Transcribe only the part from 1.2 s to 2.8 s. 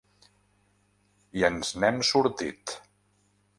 I ens n’hem sortit.